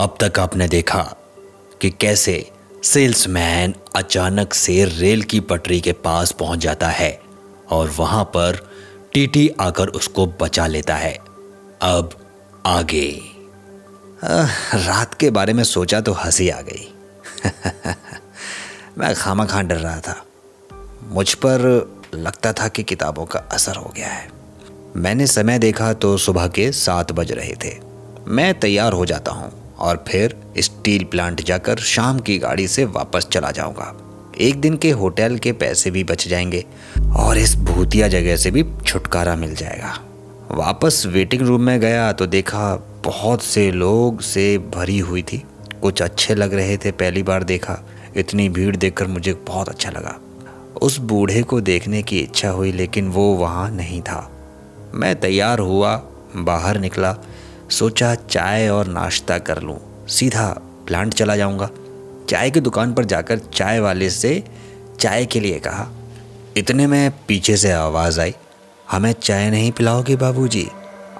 [0.00, 1.14] अब तक आपने देखा
[1.80, 2.50] कि कैसे
[2.84, 7.20] सेल्समैन अचानक से रेल की पटरी के पास पहुँच जाता है
[7.70, 8.70] और वहाँ पर
[9.12, 11.18] टीटी आकर उसको बचा लेता है।
[11.82, 12.10] अब
[12.66, 13.22] आगे।
[14.74, 16.94] रात के बारे में सोचा तो हँसी आ गई।
[18.98, 20.24] मैं खामा खां डर रहा था।
[21.02, 21.60] मुझ पर
[22.14, 24.30] लगता था कि किताबों का असर हो गया है।
[24.96, 27.78] मैंने समय देखा तो सुबह के सात बज रहे थे।
[28.26, 33.28] मैं तैयार हो जाता हूँ। और फिर स्टील प्लांट जाकर शाम की गाड़ी से वापस
[33.32, 33.96] चला जाऊँगा।
[34.40, 36.64] एक दिन के होटल के पैसे भी बच जाएँगे
[37.16, 39.98] और इस भूतिया जगह से भी छुटकारा मिल जाएगा।
[40.50, 45.42] वापस वेटिंग रूम में गया तो देखा बहुत से लोग से भरी हुई थी।
[45.82, 47.78] कुछ अच्छे लग रहे थे पहली बार देखा।
[48.16, 50.20] इतनी भीड़ देखकर मुझे बहुत अच्छा लगा।
[50.82, 54.30] उस बूढ़े को देखने की इच्छा हुई, लेकिन वो वहाँ नहीं था।
[54.94, 55.96] मैं तैयार हुआ,
[56.36, 57.16] बाहर निकला
[57.70, 60.46] सोचा चाय और नाश्ता कर लूँ। सीधा
[60.86, 61.68] प्लांट चला जाऊँगा।
[62.28, 64.42] चाय की दुकान पर जाकर चाय वाले से
[65.00, 65.86] चाय के लिए कहा,
[66.56, 68.34] इतने में पीछे से आवाज़ आई।
[68.90, 70.66] हमें चाय नहीं पिलाओगे बाबूजी?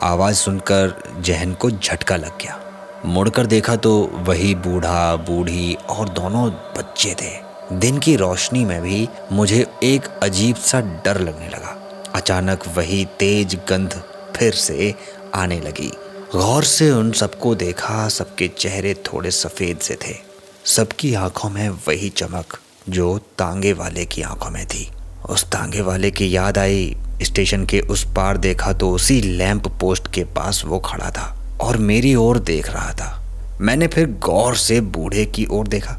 [0.03, 2.59] आवाज़ सुनकर जहन को झटका लग गया।
[3.07, 7.33] मुड़कर देखा तो वही बूढ़ा, बूढ़ी और दोनों बच्चे थे।
[7.73, 11.77] दिन की रोशनी में भी मुझे एक अजीब सा डर लगने लगा।
[12.15, 14.03] अचानक वही तेज गंध
[14.37, 14.95] फिर से
[15.35, 15.93] आने लगी।
[16.37, 20.15] गौर से उन सबको देखा, सबके चेहरे थोड़े सफ़ेद से थे।
[20.65, 24.91] सबकी आँखों में वही चमक जो तांगे वाले की आँखों में थी।
[25.31, 30.13] उस तांगे वाले की याद आई, स्टेशन के उस पार देखा तो उसी लैंप पोस्ट
[30.13, 33.23] के पास वो खड़ा था और मेरी ओर देख रहा था।
[33.61, 35.93] मैंने फिर गौर से बूढ़े की ओर देखा।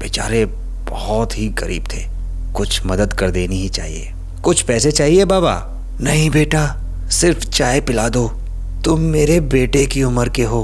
[0.00, 0.44] बेचारे
[0.90, 2.08] बहुत ही गरीब थे।
[2.52, 4.12] कुछ मदद कर देनी ही चाहिए।
[4.44, 5.82] कुछ पैसे चाहिए बाबा?
[6.00, 8.40] नहीं बेटा, सिर्फ़ चाय पिला दो।
[8.86, 10.60] तुम मेरे बेटे की उम्र के हो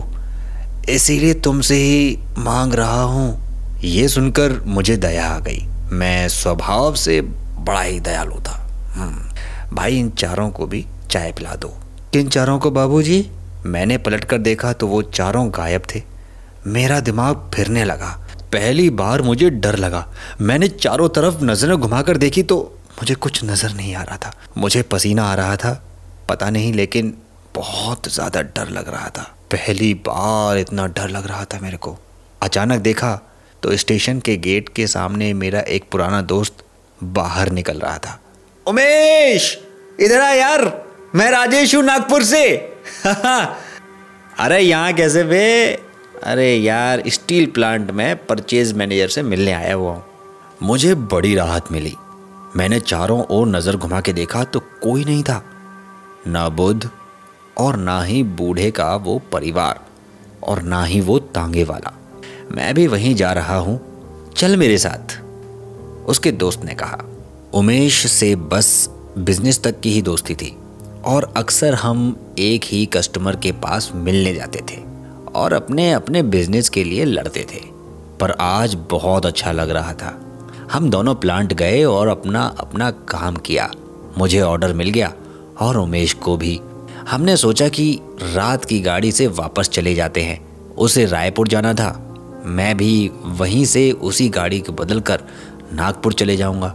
[0.88, 7.20] इसीलिए तुमसे ही मांग रहा हूँ। ये सुनकर मुझे दया आ गई। मैं स्वभाव से
[7.20, 8.54] बड़ा ही दयालु था।
[8.94, 11.68] हम्म, भाई इन चारों को भी चाय पिला दो।
[12.12, 13.30] किन चारों को बाबूजी?
[13.66, 16.02] मैंने पलट कर देखा तो वो चारों गायब थे।
[16.66, 18.10] मेरा दिमाग फिरने लगा।
[18.52, 20.06] पहली बार मुझे डर लगा।
[20.40, 22.60] मैंने चारों तरफ़ नज़रें घुमाकर देखी तो
[22.92, 25.82] मुझे कुछ नज़र नहीं आ रहा था। मुझे पसीना आ रहा था
[26.28, 27.14] पता नहीं लेकिन
[27.54, 31.96] बहुत ज़्यादा डर लग रहा था। पहली बार इतना डर लग रहा था मेरे को।
[32.42, 33.20] अचानक देखा
[33.62, 36.64] तो स्टेशन के गेट के सामने मेरा एक पुराना दोस्त
[37.02, 38.18] बाहर निकल रहा था।
[38.66, 39.58] उमेश,
[40.00, 42.44] इधर आ यार, मैं राजेश हूँ नागपुर से।
[44.38, 45.72] अरे यहाँ कैसे बे?
[46.24, 50.04] अरे यार, स्टील प्लांट में परचेज मैनेजर से मिलने आया हुआ हूँ।
[50.62, 51.96] मुझे बड़ी राहत मिली।
[52.56, 55.42] मैंने चारों ओर नज़र घुमा के देखा तो कोई नहीं था।
[56.26, 56.90] ना बुद्ध
[57.58, 59.80] और ना ही बूढ़े का वो परिवार
[60.42, 61.92] और ना ही वो तांगे वाला।
[62.50, 63.80] मैं भी वहीं जा रहा हूँ।
[64.36, 65.20] चल मेरे साथ,
[66.06, 66.98] उसके दोस्त ने कहा।
[67.54, 70.56] उमेश से बस बिज़नेस तक की ही दोस्ती थी
[71.04, 74.80] और अक्सर हम एक ही कस्टमर के पास मिलने जाते थे
[75.34, 77.60] और अपने अपने बिज़नेस के लिए लड़ते थे।
[78.20, 80.18] पर आज बहुत अच्छा लग रहा था।
[80.72, 83.70] हम दोनों प्लांट गए और अपना अपना काम किया।
[84.18, 85.12] मुझे ऑर्डर मिल गया
[85.60, 86.60] और उमेश को भी
[87.08, 90.40] हमने सोचा कि रात की गाड़ी से वापस चले जाते हैं।
[90.74, 92.08] उसे रायपुर जाना था।
[92.46, 95.22] मैं भी वहीं से उसी गाड़ी को बदल कर
[95.72, 96.74] नागपुर चले जाऊँगा।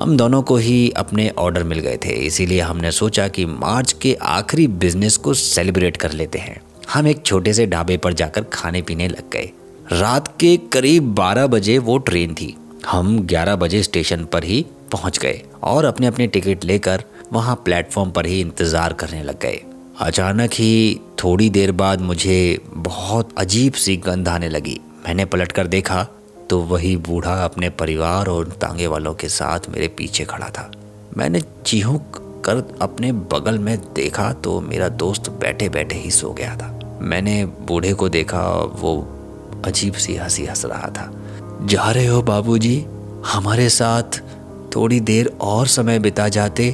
[0.00, 4.16] हम दोनों को ही अपने ऑर्डर मिल गए थे, इसीलिए हमने सोचा कि मार्च के
[4.22, 6.60] आखिरी बिज़नेस को सेलिब्रेट कर लेते हैं।
[6.92, 9.50] हम एक छोटे से ढाबे पर जाकर खाने पीने लग गए।
[9.92, 12.56] रात के करीब 12 बजे वो ट्रेन थी।
[12.86, 18.10] हम 11 बजे स्टेशन पर ही पहुँच गए और अपने अपने टिकट लेकर वहाँ प्लेटफॉर्म
[18.10, 19.60] पर ही इंतज़ार करने लग गए।
[20.00, 25.66] अचानक ही थोड़ी देर बाद मुझे बहुत अजीब सी गंध आने लगी। मैंने पलट कर
[25.66, 26.02] देखा
[26.50, 30.70] तो वही बूढ़ा अपने परिवार और तांगे वालों के साथ मेरे पीछे खड़ा था।
[31.16, 36.56] मैंने चीहूक कर अपने बगल में देखा तो मेरा दोस्त बैठे बैठे ही सो गया
[36.56, 41.10] था। मैंने बूढ़े को देखा, वो अजीब सी हँसी हंस रहा था।
[41.66, 42.84] जा रहे हो बाबूजी,
[43.26, 44.20] हमारे साथ
[44.74, 46.70] थोड़ी देर और समय बिता जाते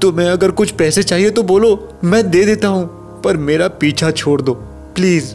[0.00, 2.86] तुम्हें अगर कुछ पैसे चाहिए तो बोलो, मैं दे देता हूँ,
[3.22, 4.54] पर मेरा पीछा छोड़ दो,
[4.96, 5.32] प्लीज़।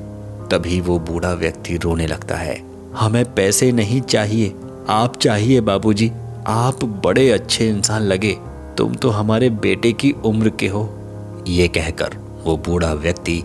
[0.52, 2.56] तभी वो बूढ़ा व्यक्ति रोने लगता है।
[2.96, 4.54] हमें पैसे नहीं चाहिए,
[4.90, 6.12] आप चाहिए बाबूजी,
[6.48, 8.36] आप बड़े अच्छे इंसान लगे,
[8.78, 10.90] तुम तो हमारे बेटे की उम्र के हो।
[11.48, 13.44] ये कहकर वो बूढ़ा व्यक्ति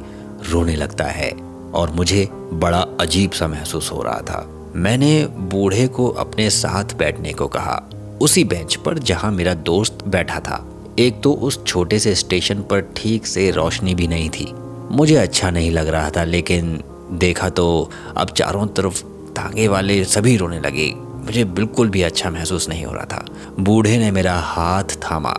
[0.51, 1.31] रोने लगता है,
[1.75, 7.33] और मुझे बड़ा अजीब सा महसूस हो रहा था। मैंने बूढ़े को अपने साथ बैठने
[7.33, 7.83] को कहा
[8.23, 10.67] उसी बेंच पर जहाँ मेरा दोस्त बैठा था।
[10.99, 14.53] एक तो उस छोटे से स्टेशन पर ठीक से रोशनी भी नहीं थी।
[14.91, 16.79] मुझे अच्छा नहीं लग रहा था लेकिन
[17.13, 19.03] देखा तो अब चारों तरफ़
[19.33, 23.25] तांगे वाले सभी रोने लगे। मुझे बिल्कुल भी अच्छा महसूस नहीं हो रहा था।
[23.61, 25.37] बूढ़े ने मेरा हाथ थामा।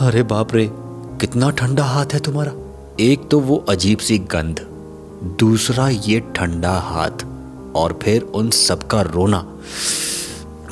[0.00, 0.68] अरे बाप रे
[1.20, 2.52] कितना ठंडा हाथ है तुम्हारा।
[3.00, 4.66] एक तो वो अजीब सी गंध
[5.40, 7.26] दूसरा ये ठंडा हाथ
[7.76, 9.46] और फिर उन सबका रोना।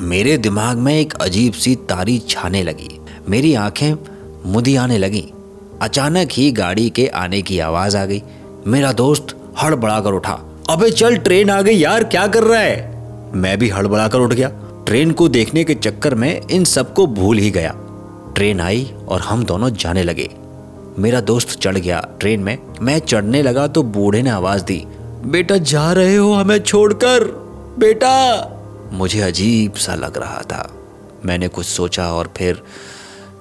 [0.01, 3.93] मेरे दिमाग में एक अजीब सी तारी छाने लगी। मेरी आँखें
[4.45, 5.29] मुदी आने लगी।
[5.81, 8.23] अचानक ही गाड़ी के आने की आवाज़ आ गई।
[8.67, 9.27] मेरा दोस्त
[9.63, 13.03] हड़बड़ा कर उठा। अबे चल, ट्रेन आ गई यार, क्या कर रहा है?
[13.33, 14.51] मैं भी हड़बड़ा कर उठ गया।
[14.87, 17.75] ट्रेन को देखने के चक्कर में इन सबको भूल ही गया।
[18.35, 20.29] ट्रेन आई और हम दोनों जाने लगे।
[20.99, 24.83] मेरा दोस्त चढ़ गया ट्रेन में। मैं चढ़ने लगा तो बूढ़े ने आवाज़ दी,
[25.25, 27.23] बेटा, जा रहे हो हमें छोड़कर।
[27.79, 28.53] बेटा
[28.93, 30.73] मुझे अजीब सा लग रहा था।
[31.25, 32.63] मैंने कुछ सोचा और फिर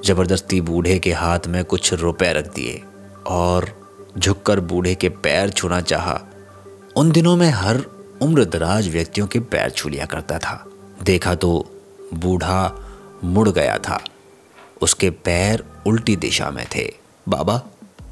[0.04, 2.82] ज़बरदस्ती बूढ़े के हाथ में कुछ रुपए रख दिए
[3.26, 3.70] और
[4.18, 6.20] झुककर बूढ़े के पैर छूना चाहा।
[6.96, 7.84] उन दिनों में हर
[8.22, 10.66] उम्र दराज व्यक्तियों के पैर छू लिया करता था।
[11.02, 11.70] देखा तो
[12.14, 12.74] बूढ़ा
[13.24, 14.00] मुड़ गया था।
[14.82, 16.94] उसके पैर उल्टी दिशा में थे।
[17.28, 17.56] बाबा,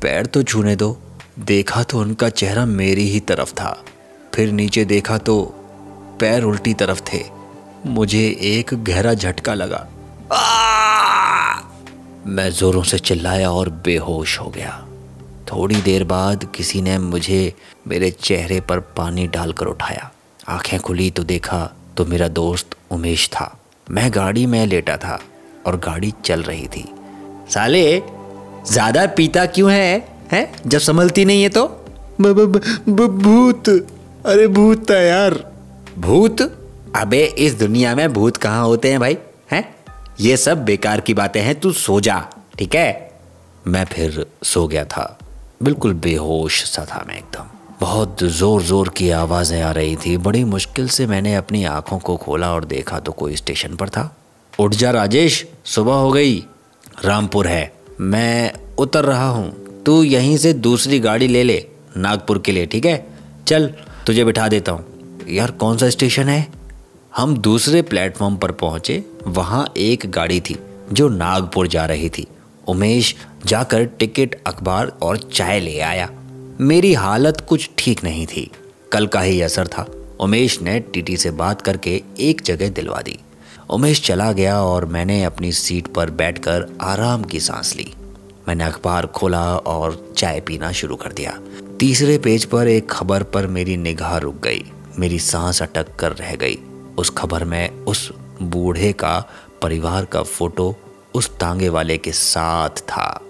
[0.02, 1.02] पैर तो छूने दो।
[1.38, 3.84] देखा तो उनका चेहरा मेरी ही तरफ़ था।
[4.34, 5.63] फिर नीचे देखा तो
[6.20, 7.22] पैर उल्टी तरफ़ थे।
[7.86, 9.86] मुझे एक गहरा झटका लगा।
[12.26, 14.72] मैं जोरों से चिल्लाया और बेहोश हो गया।
[15.52, 17.54] थोड़ी देर बाद किसी ने मुझे
[17.88, 20.10] मेरे चेहरे पर पानी डालकर उठाया।
[20.48, 21.58] आँखें खुली तो देखा
[21.96, 23.56] तो मेरा दोस्त उमेश था।
[23.86, 25.20] मैं गाड़ी में लेटा था
[25.66, 26.84] और गाड़ी चल रही थी।
[27.50, 28.02] साले,
[28.66, 30.08] ज़्यादा पीता क्यों है?
[30.32, 30.52] हैं?
[30.66, 31.66] जब संभलती नहीं है तो?
[32.20, 33.68] भूत
[34.26, 35.53] अरे भूत था यार।
[35.98, 36.40] भूत?
[36.96, 39.16] अबे, इस दुनिया में भूत कहाँ होते हैं भाई?
[39.52, 39.74] हैं?
[40.20, 43.20] ये सब बेकार की बातें हैं, तू सो जा, ठीक है?
[43.66, 45.18] मैं फिर सो गया था।
[45.62, 47.50] बिल्कुल बेहोश सा था मैं एकदम।
[47.80, 52.16] बहुत ज़ोर ज़ोर की आवाज़ें आ रही थी। बड़ी मुश्किल से मैंने अपनी आँखों को
[52.16, 54.16] खोला और देखा तो कोई स्टेशन पर था।
[54.60, 56.44] उठ जा राजेश, सुबह हो गई।
[57.04, 62.52] रामपुर है। मैं उतर रहा हूँ। तू यहीं से दूसरी गाड़ी ले ले, नागपुर के
[62.52, 63.06] लिए, ठीक है?
[63.46, 63.74] चल,
[64.06, 64.93] तुझे बिठा देता हूँ।
[65.28, 66.48] यार, कौन सा स्टेशन है?
[67.16, 70.58] हम दूसरे प्लेटफॉर्म पर पहुँचे, वहाँ एक गाड़ी थी
[70.92, 72.26] जो नागपुर जा रही थी।
[72.68, 73.14] उमेश
[73.46, 76.10] जाकर टिकट, अखबार और चाय ले आया।
[76.60, 78.50] मेरी हालत कुछ ठीक नहीं थी।
[78.92, 79.86] कल का ही असर था।
[80.20, 83.18] उमेश ने टीटी से बात करके एक जगह दिलवा दी।
[83.70, 87.94] उमेश चला गया और मैंने अपनी सीट पर बैठकर आराम की सांस ली।
[88.48, 91.40] मैंने अखबार खोला और चाय पीना शुरू कर दिया।
[91.80, 94.64] तीसरे पेज पर एक खबर पर मेरी निगाह रुक गई।
[94.98, 96.58] मेरी सांस अटक कर रह गई।
[96.98, 98.10] उस खबर में उस
[98.42, 99.18] बूढ़े का
[99.62, 100.74] परिवार का फ़ोटो
[101.14, 103.20] उस तांगे वाले के साथ था।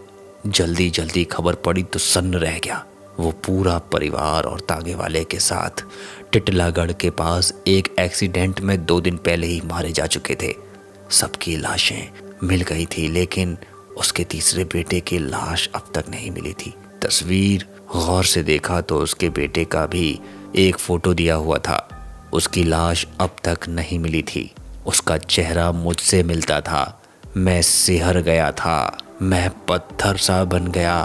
[0.47, 2.85] जल्दी जल्दी खबर पड़ी तो सन्न रह गया।
[3.21, 5.85] वो पूरा परिवार और तांगे वाले के साथ
[6.33, 10.55] टिटलागढ़ के पास एक एक्सीडेंट में दो दिन पहले ही मारे जा चुके थे।
[11.11, 12.11] सबकी लाशें
[12.43, 13.57] मिल गई थी, लेकिन
[13.97, 18.99] उसके तीसरे बेटे की लाश अब तक नहीं मिली थी। तस्वीर गौर से देखा तो
[18.99, 20.19] उसके बेटे का भी
[20.57, 21.89] एक फ़ोटो दिया हुआ था।
[22.33, 24.55] उसकी लाश अब तक नहीं मिली थी।
[24.87, 27.03] उसका चेहरा मुझसे मिलता था।
[27.37, 31.05] मैं सिहर गया था। मैं पत्थर सा बन गया।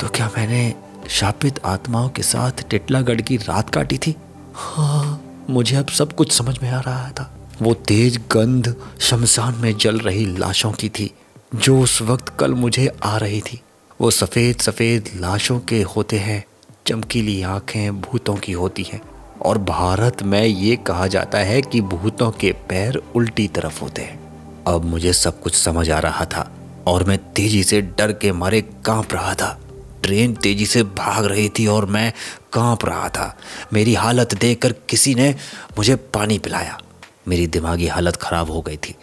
[0.00, 0.74] तो क्या मैंने
[1.08, 4.16] शापित आत्माओं के साथ टिटलागढ़ की रात काटी थी?
[4.54, 9.76] हाँ मुझे अब सब कुछ समझ में आ रहा था। वो तेज गंध शमशान में
[9.76, 11.14] जल रही लाशों की थी,
[11.54, 13.60] जो उस वक्त कल मुझे आ रही थी।
[14.00, 16.44] वो सफ़ेद सफ़ेद लाशों के होते हैं।
[16.90, 19.00] चमकीली आँखें भूतों की होती हैं,
[19.42, 24.18] और भारत में ये कहा जाता है कि भूतों के पैर उल्टी तरफ़ होते हैं।
[24.66, 26.50] अब मुझे सब कुछ समझ आ रहा था,
[26.86, 29.60] और मैं तेज़ी से डर के मारे काँप रहा था।
[30.02, 32.12] ट्रेन तेज़ी से भाग रही थी और मैं
[32.52, 33.38] काँप रहा था।
[33.72, 35.34] मेरी हालत देखकर किसी ने
[35.78, 36.80] मुझे पानी पिलाया।
[37.28, 38.94] मेरी दिमागी हालत खराब हो गई थी।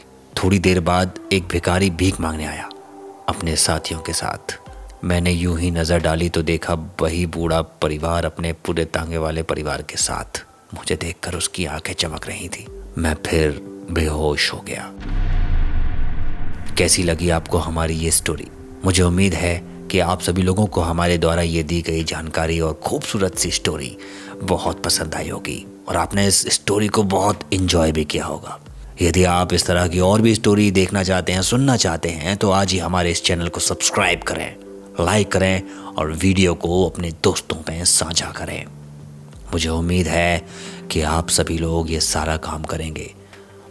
[0.44, 2.70] थोड़ी देर बाद एक भिखारी भीख मांगने आया,
[3.30, 4.60] अपने साथियों के साथ।
[5.04, 9.82] मैंने यूँ ही नज़र डाली तो देखा वही बूढ़ा परिवार अपने पूरे तांगे वाले परिवार
[9.82, 12.66] के साथ मुझे देखकर उसकी आँखें चमक रही थी।
[12.98, 13.62] मैं फिर
[13.92, 14.92] बेहोश हो गया।
[16.78, 18.48] कैसी लगी आपको हमारी ये स्टोरी
[18.86, 19.56] मुझे उम्मीद है
[19.92, 23.96] कि आप सभी लोगों को हमारे द्वारा ये दी गई जानकारी और खूबसूरत सी स्टोरी
[24.44, 28.60] बहुत पसंद आई होगी और आपने इस स्टोरी को बहुत इन्जॉय भी किया होगा।
[29.02, 32.52] यदि आप इस तरह की और भी स्टोरी देखना चाहते हैं, सुनना चाहते हैं तो
[32.52, 34.67] आज ही हमारे इस चैनल को सब्सक्राइब करें।
[35.00, 35.62] लाइक करें
[35.98, 38.66] और वीडियो को अपने दोस्तों में साझा करें।
[39.54, 40.48] मुझे उम्मीद है
[40.92, 43.14] कि आप सभी लोग ये सारा काम करेंगे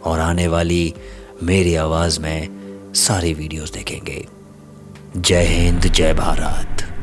[0.04, 0.94] और आने वाली
[1.42, 2.48] मेरी आवाज़ में
[2.94, 4.26] सारी वीडियोस देखेंगे।
[5.16, 6.95] जय हिंद, जय भारत।